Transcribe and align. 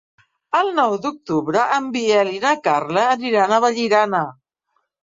El 0.59 0.69
nou 0.79 0.95
d'octubre 1.03 1.67
en 1.75 1.91
Biel 1.99 2.33
i 2.39 2.43
na 2.49 2.57
Carla 2.71 3.07
aniran 3.13 3.59
a 3.61 3.65
Vallirana. 3.69 4.29